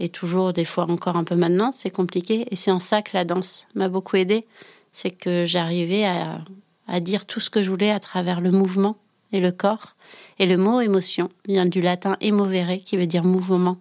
et 0.00 0.08
toujours 0.08 0.52
des 0.52 0.64
fois 0.64 0.90
encore 0.90 1.16
un 1.16 1.22
peu 1.22 1.36
maintenant, 1.36 1.70
c'est 1.70 1.90
compliqué, 1.90 2.44
et 2.50 2.56
c'est 2.56 2.72
en 2.72 2.80
ça 2.80 3.02
que 3.02 3.12
la 3.14 3.24
danse 3.24 3.68
m'a 3.76 3.88
beaucoup 3.88 4.16
aidée, 4.16 4.46
c'est 4.90 5.12
que 5.12 5.44
j'arrivais 5.46 6.06
à, 6.06 6.40
à 6.88 6.98
dire 6.98 7.24
tout 7.24 7.38
ce 7.38 7.50
que 7.50 7.62
je 7.62 7.70
voulais 7.70 7.92
à 7.92 8.00
travers 8.00 8.40
le 8.40 8.50
mouvement 8.50 8.96
et 9.30 9.38
le 9.38 9.52
corps, 9.52 9.94
et 10.40 10.46
le 10.46 10.56
mot 10.56 10.80
émotion 10.80 11.28
vient 11.46 11.66
du 11.66 11.80
latin 11.80 12.16
emovere, 12.20 12.82
qui 12.84 12.96
veut 12.96 13.06
dire 13.06 13.22
mouvement. 13.22 13.76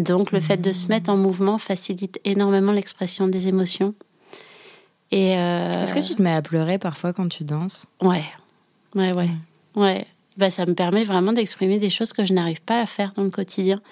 Donc 0.00 0.32
le 0.32 0.40
fait 0.40 0.56
de 0.56 0.72
se 0.72 0.88
mettre 0.88 1.10
en 1.10 1.16
mouvement 1.16 1.58
facilite 1.58 2.20
énormément 2.24 2.72
l'expression 2.72 3.28
des 3.28 3.48
émotions. 3.48 3.94
Et 5.10 5.36
euh, 5.36 5.82
Est-ce 5.82 5.92
que 5.92 6.06
tu 6.06 6.14
te 6.14 6.22
mets 6.22 6.32
à 6.32 6.40
pleurer 6.40 6.78
parfois 6.78 7.12
quand 7.12 7.28
tu 7.28 7.44
danses? 7.44 7.84
Ouais, 8.00 8.24
ouais, 8.94 9.12
ouais, 9.12 9.28
ouais. 9.76 10.06
Bah, 10.38 10.48
ça 10.48 10.64
me 10.64 10.74
permet 10.74 11.04
vraiment 11.04 11.34
d'exprimer 11.34 11.78
des 11.78 11.90
choses 11.90 12.14
que 12.14 12.24
je 12.24 12.32
n'arrive 12.32 12.62
pas 12.62 12.80
à 12.80 12.86
faire 12.86 13.12
dans 13.14 13.24
le 13.24 13.30
quotidien. 13.30 13.82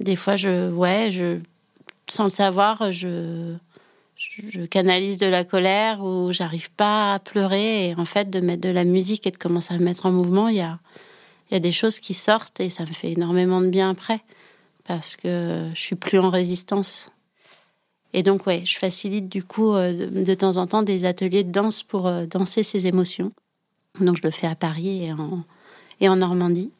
Des 0.00 0.16
fois, 0.16 0.34
je, 0.34 0.70
ouais, 0.72 1.10
je, 1.12 1.38
sans 2.08 2.24
le 2.24 2.30
savoir, 2.30 2.90
je, 2.90 3.54
je 4.16 4.62
canalise 4.62 5.18
de 5.18 5.26
la 5.26 5.44
colère 5.44 6.02
ou 6.02 6.32
j'arrive 6.32 6.70
pas 6.72 7.14
à 7.14 7.18
pleurer. 7.20 7.90
Et 7.90 7.94
en 7.94 8.06
fait, 8.06 8.28
de 8.28 8.40
mettre 8.40 8.62
de 8.62 8.70
la 8.70 8.84
musique 8.84 9.24
et 9.28 9.30
de 9.30 9.38
commencer 9.38 9.72
à 9.72 9.78
me 9.78 9.84
mettre 9.84 10.06
en 10.06 10.10
mouvement, 10.10 10.48
il 10.48 10.56
y 10.56 10.60
a, 10.62 10.80
il 11.50 11.54
y 11.54 11.56
a 11.56 11.60
des 11.60 11.72
choses 11.72 12.00
qui 12.00 12.14
sortent 12.14 12.58
et 12.58 12.70
ça 12.70 12.82
me 12.82 12.92
fait 12.92 13.12
énormément 13.12 13.60
de 13.60 13.68
bien 13.68 13.90
après 13.90 14.20
parce 14.90 15.14
que 15.14 15.70
je 15.72 15.80
suis 15.80 15.94
plus 15.94 16.18
en 16.18 16.30
résistance. 16.30 17.10
Et 18.12 18.24
donc, 18.24 18.44
ouais, 18.48 18.62
je 18.64 18.76
facilite 18.76 19.28
du 19.28 19.44
coup 19.44 19.72
de, 19.74 20.34
temps 20.34 20.56
en 20.56 20.66
temps 20.66 20.82
des 20.82 21.04
ateliers 21.04 21.44
de 21.44 21.52
danse 21.52 21.84
pour 21.84 22.10
danser 22.26 22.64
ces 22.64 22.88
émotions. 22.88 23.30
Donc, 24.00 24.16
je 24.16 24.22
le 24.24 24.32
fais 24.32 24.48
à 24.48 24.56
Paris 24.56 25.08
et 26.00 26.08
en, 26.08 26.16
Normandie. 26.16 26.72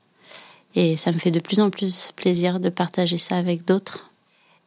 Et 0.74 0.96
ça 0.96 1.12
me 1.12 1.18
fait 1.18 1.30
de 1.30 1.38
plus 1.38 1.60
en 1.60 1.70
plus 1.70 2.10
plaisir 2.16 2.58
de 2.58 2.68
partager 2.68 3.16
ça 3.16 3.36
avec 3.36 3.64
d'autres. 3.64 4.10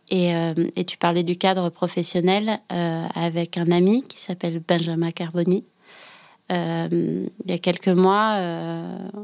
Et, 0.09 0.33
euh, 0.33 0.53
tu 0.87 0.97
parlais 0.97 1.23
du 1.23 1.35
cadre 1.35 1.69
professionnel 1.69 2.61
euh, 2.71 3.05
avec 3.13 3.57
un 3.57 3.71
ami 3.71 4.03
qui 4.03 4.21
s'appelle 4.21 4.61
Benjamin 4.65 5.11
Carboni. 5.11 5.65
Euh, 6.49 7.27
il 7.43 7.51
y 7.51 7.53
a 7.53 7.57
quelques 7.57 7.89
mois, 7.89 8.39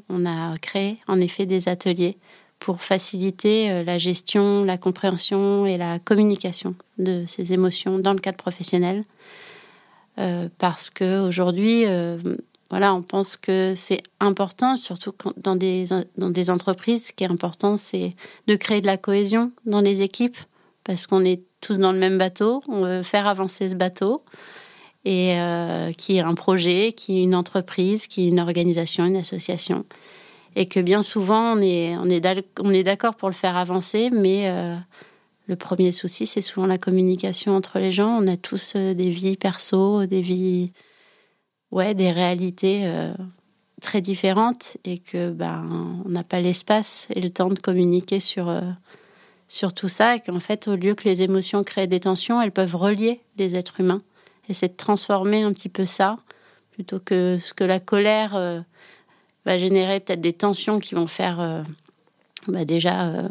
on 0.09 0.25
a 0.25 0.57
créé 0.57 0.97
en 1.07 1.21
effet 1.21 1.45
des 1.45 1.69
ateliers 1.69 2.17
pour 2.59 2.81
faciliter 2.81 3.83
la 3.83 3.97
gestion, 3.97 4.63
la 4.63 4.77
compréhension 4.77 5.65
et 5.65 5.77
la 5.77 5.99
communication 5.99 6.75
de 6.97 7.23
ces 7.25 7.53
émotions 7.53 7.99
dans 7.99 8.13
le 8.13 8.19
cadre 8.19 8.37
professionnel. 8.37 9.05
parce 10.57 10.89
qu'aujourd'hui, 10.89 11.85
voilà, 12.69 12.93
on 12.93 13.01
pense 13.01 13.35
que 13.35 13.73
c'est 13.75 14.03
important, 14.19 14.77
surtout 14.77 15.13
dans 15.37 15.55
des, 15.55 15.85
dans 16.17 16.29
des 16.29 16.49
entreprises, 16.51 17.07
ce 17.07 17.11
qui 17.11 17.23
est 17.23 17.31
important, 17.31 17.77
c'est 17.77 18.15
de 18.47 18.55
créer 18.55 18.81
de 18.81 18.85
la 18.85 18.97
cohésion 18.97 19.51
dans 19.65 19.81
les 19.81 20.03
équipes, 20.03 20.37
parce 20.83 21.07
qu'on 21.07 21.25
est 21.25 21.41
tous 21.61 21.77
dans 21.77 21.91
le 21.91 21.97
même 21.97 22.17
bateau, 22.17 22.61
on 22.67 22.81
veut 22.81 23.03
faire 23.03 23.27
avancer 23.27 23.69
ce 23.69 23.75
bateau, 23.75 24.23
et 25.03 25.39
euh, 25.39 25.91
qui 25.93 26.17
est 26.17 26.21
un 26.21 26.35
projet, 26.35 26.93
qui 26.95 27.19
est 27.19 27.23
une 27.23 27.33
entreprise, 27.33 28.05
qui 28.05 28.25
est 28.25 28.29
une 28.29 28.39
organisation, 28.39 29.05
une 29.05 29.17
association. 29.17 29.85
Et 30.55 30.65
que 30.65 30.79
bien 30.79 31.01
souvent, 31.01 31.57
on 31.57 31.61
est, 31.61 31.95
on 31.97 32.09
est 32.09 32.83
d'accord 32.83 33.15
pour 33.15 33.29
le 33.29 33.35
faire 33.35 33.55
avancer, 33.55 34.09
mais 34.11 34.49
euh, 34.49 34.75
le 35.47 35.55
premier 35.55 35.91
souci, 35.91 36.25
c'est 36.25 36.41
souvent 36.41 36.67
la 36.67 36.77
communication 36.77 37.55
entre 37.55 37.79
les 37.79 37.91
gens. 37.91 38.09
On 38.21 38.27
a 38.27 38.37
tous 38.37 38.73
euh, 38.75 38.93
des 38.93 39.09
vies 39.09 39.37
perso, 39.37 40.05
des 40.05 40.21
vies 40.21 40.71
ouais, 41.71 41.93
des 41.93 42.11
réalités 42.11 42.81
euh, 42.85 43.13
très 43.81 44.01
différentes 44.01 44.77
et 44.85 44.97
que 44.97 45.31
ben, 45.31 46.01
on 46.05 46.09
n'a 46.09 46.23
pas 46.23 46.41
l'espace 46.41 47.07
et 47.15 47.21
le 47.21 47.29
temps 47.29 47.49
de 47.49 47.59
communiquer 47.59 48.19
sur, 48.19 48.51
sur 49.47 49.73
tout 49.73 49.87
ça 49.87 50.15
et 50.15 50.19
qu'en 50.19 50.39
fait, 50.39 50.67
au 50.67 50.75
lieu 50.75 50.95
que 50.95 51.07
les 51.07 51.21
émotions 51.21 51.63
créent 51.63 51.87
des 51.87 52.01
tensions, 52.01 52.41
elles 52.41 52.51
peuvent 52.51 52.75
relier 52.75 53.21
les 53.37 53.55
êtres 53.55 53.79
humains. 53.79 54.01
Et 54.49 54.53
c'est 54.53 54.69
de 54.69 54.77
transformer 54.77 55.43
un 55.43 55.53
petit 55.53 55.69
peu 55.69 55.85
ça 55.85 56.17
plutôt 56.71 56.99
que 56.99 57.37
ce 57.37 57.53
que 57.53 57.63
la 57.63 57.79
colère 57.79 58.63
générer 59.57 59.99
peut-être 59.99 60.21
des 60.21 60.33
tensions 60.33 60.79
qui 60.79 60.95
vont 60.95 61.07
faire 61.07 61.63
bah, 62.47 62.65
déjà 62.65 63.27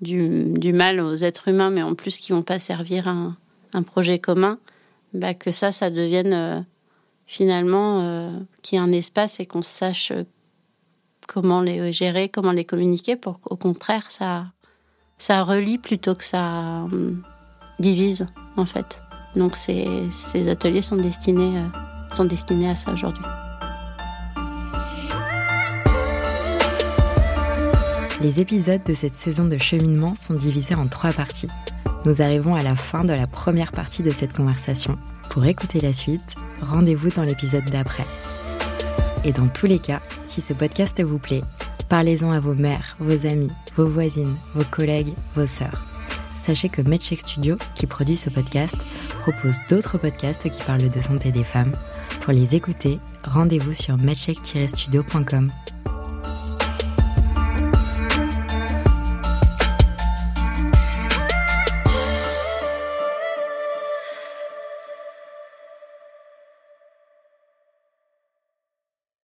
du, 0.00 0.52
du, 0.52 0.72
mal 0.72 1.00
aux 1.00 1.14
êtres 1.14 1.48
humains, 1.48 1.70
mais 1.70 1.82
en 1.82 1.94
plus 1.94 2.18
qui 2.18 2.32
vont 2.32 2.42
pas 2.42 2.58
servir 2.58 3.08
un, 3.08 3.36
projet 3.84 4.18
commun, 4.18 4.58
bah, 5.12 5.34
que 5.34 5.50
ça, 5.50 5.72
ça 5.72 5.90
devienne 5.90 6.64
finalement 7.26 8.00
euh, 8.00 8.30
qu'il 8.62 8.78
y 8.78 8.80
ait 8.80 8.84
un 8.84 8.92
espace 8.92 9.40
et 9.40 9.46
qu'on 9.46 9.62
sache 9.62 10.12
euh, 10.12 10.24
comment 11.26 11.60
les 11.60 11.92
gérer, 11.92 12.28
comment 12.28 12.52
les 12.52 12.64
communiquer 12.64 13.16
pour 13.16 13.40
qu'au 13.40 13.56
contraire 13.56 14.10
ça, 14.10 14.46
ça 15.18 15.42
relie 15.42 15.78
plutôt 15.78 16.14
que 16.14 16.24
ça 16.24 16.84
euh, 16.84 17.12
divise 17.80 18.26
en 18.56 18.64
fait. 18.64 19.02
Donc 19.34 19.56
ces, 19.56 19.86
ces 20.10 20.48
ateliers 20.48 20.82
sont 20.82 20.96
destinés, 20.96 21.62
sont 22.12 22.24
destinés 22.24 22.70
à 22.70 22.74
ça 22.74 22.92
aujourd'hui. 22.92 23.24
Les 28.22 28.40
épisodes 28.40 28.82
de 28.82 28.94
cette 28.94 29.14
saison 29.14 29.44
de 29.44 29.58
cheminement 29.58 30.14
sont 30.14 30.32
divisés 30.32 30.74
en 30.74 30.86
trois 30.86 31.12
parties. 31.12 31.50
Nous 32.06 32.22
arrivons 32.22 32.54
à 32.54 32.62
la 32.62 32.74
fin 32.74 33.04
de 33.04 33.12
la 33.12 33.26
première 33.26 33.72
partie 33.72 34.02
de 34.02 34.10
cette 34.10 34.34
conversation. 34.34 34.96
Pour 35.28 35.44
écouter 35.44 35.80
la 35.80 35.92
suite, 35.92 36.34
rendez-vous 36.62 37.10
dans 37.10 37.24
l'épisode 37.24 37.66
d'après. 37.66 38.06
Et 39.24 39.32
dans 39.32 39.48
tous 39.48 39.66
les 39.66 39.78
cas, 39.78 40.00
si 40.24 40.40
ce 40.40 40.54
podcast 40.54 41.02
vous 41.02 41.18
plaît, 41.18 41.42
parlez-en 41.90 42.30
à 42.30 42.40
vos 42.40 42.54
mères, 42.54 42.96
vos 43.00 43.26
amis, 43.26 43.52
vos 43.76 43.86
voisines, 43.86 44.36
vos 44.54 44.64
collègues, 44.64 45.12
vos 45.34 45.46
sœurs. 45.46 45.84
Sachez 46.38 46.70
que 46.70 46.80
MedCheck 46.80 47.20
Studio, 47.20 47.58
qui 47.74 47.86
produit 47.86 48.16
ce 48.16 48.30
podcast, 48.30 48.76
propose 49.18 49.56
d'autres 49.68 49.98
podcasts 49.98 50.48
qui 50.48 50.62
parlent 50.62 50.88
de 50.88 51.00
santé 51.02 51.32
des 51.32 51.44
femmes. 51.44 51.72
Pour 52.22 52.32
les 52.32 52.54
écouter, 52.54 52.98
rendez-vous 53.24 53.74
sur 53.74 53.98
medcheck-studio.com. 53.98 55.50